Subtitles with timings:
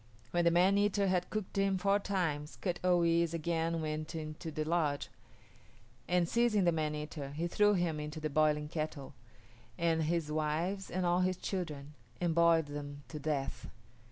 [0.31, 4.49] When the man eater had cooked him four times Kut o yis´ again went into
[4.49, 5.09] the lodge,
[6.07, 9.13] and seizing the man eater, he threw him into the boiling kettle,
[9.77, 13.69] and his wives and all his children, and boiled them to death.